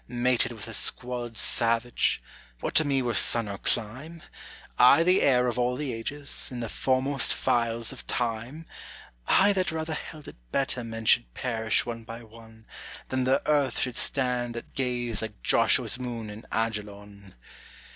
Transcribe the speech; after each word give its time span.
Mated 0.07 0.51
with 0.53 0.67
a 0.67 0.73
squalid 0.73 1.37
savage, 1.37 2.23
what 2.59 2.73
to 2.73 2.83
me 2.83 3.03
were 3.03 3.13
sun 3.13 3.47
or 3.47 3.59
clime? 3.59 4.23
I, 4.79 5.03
the 5.03 5.21
heir 5.21 5.45
of 5.45 5.59
all 5.59 5.75
the 5.75 5.93
ages, 5.93 6.47
in 6.51 6.59
the 6.59 6.69
foremost 6.69 7.35
files 7.35 7.93
of 7.93 8.07
time, 8.07 8.65
I, 9.27 9.53
that 9.53 9.71
rather 9.71 9.93
held 9.93 10.27
it 10.27 10.37
better 10.51 10.83
men 10.83 11.05
should 11.05 11.31
perish 11.35 11.85
one 11.85 12.03
by 12.03 12.23
one, 12.23 12.65
Than 13.09 13.25
that 13.25 13.43
earth 13.45 13.77
should 13.81 13.95
stand 13.95 14.57
at 14.57 14.73
gaze 14.73 15.21
like 15.21 15.43
Joshua's 15.43 15.99
moon 15.99 16.31
in 16.31 16.45
Ajalon! 16.51 17.35